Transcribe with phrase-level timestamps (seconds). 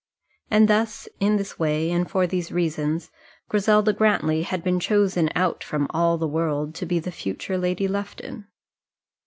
[0.49, 3.11] And thus, in this way, and for these reasons,
[3.49, 7.87] Griselda Grantly had been chosen out from all the world to be the future Lady
[7.87, 8.47] Lufton.